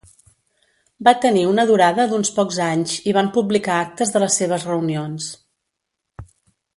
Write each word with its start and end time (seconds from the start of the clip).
Va 1.07 1.11
tenir 1.25 1.43
una 1.49 1.65
durada 1.71 2.07
d'uns 2.13 2.31
pocs 2.39 2.57
anys 2.69 2.95
i 3.11 3.15
van 3.19 3.29
publicar 3.37 3.75
actes 3.83 4.15
de 4.15 4.23
les 4.27 4.39
seves 4.43 4.65
reunions. 4.73 5.29